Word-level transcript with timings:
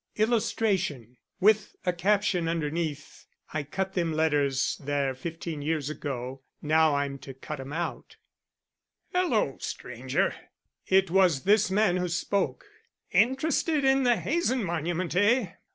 [Illustration: 0.15 1.15
"I 1.43 1.53
cut 1.93 2.23
them 3.93 4.13
letters 4.13 4.77
there 4.83 5.13
fifteen 5.13 5.61
years 5.61 5.91
ago. 5.91 6.41
Now 6.59 6.95
I'm 6.95 7.19
to 7.19 7.35
cut 7.35 7.59
'em 7.59 7.71
out."] 7.71 8.15
"Hello, 9.13 9.57
stranger." 9.59 10.33
It 10.87 11.11
was 11.11 11.43
this 11.43 11.69
man 11.69 11.97
who 11.97 12.09
spoke. 12.09 12.65
"Interested 13.11 13.85
in 13.85 14.01
the 14.01 14.15
Hazen 14.17 14.63
monument, 14.63 15.15
eh? 15.15 15.51